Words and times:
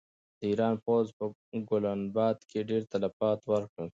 د 0.39 0.41
ایران 0.49 0.75
پوځ 0.85 1.07
په 1.17 1.25
ګلناباد 1.69 2.37
کې 2.49 2.59
ډېر 2.69 2.81
تلفات 2.91 3.39
ورکړل. 3.51 3.87